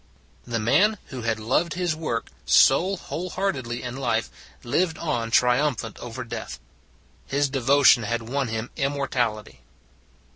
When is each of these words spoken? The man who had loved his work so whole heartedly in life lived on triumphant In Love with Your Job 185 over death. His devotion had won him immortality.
The 0.47 0.57
man 0.57 0.97
who 1.09 1.21
had 1.21 1.39
loved 1.39 1.75
his 1.75 1.95
work 1.95 2.29
so 2.43 2.95
whole 2.95 3.29
heartedly 3.29 3.83
in 3.83 3.95
life 3.95 4.31
lived 4.63 4.97
on 4.97 5.29
triumphant 5.29 5.97
In 5.97 6.01
Love 6.03 6.17
with 6.17 6.31
Your 6.33 6.41
Job 6.41 6.49
185 6.57 6.57
over 6.57 7.27
death. 7.29 7.37
His 7.37 7.49
devotion 7.49 8.01
had 8.09 8.27
won 8.27 8.47
him 8.47 8.71
immortality. 8.75 9.61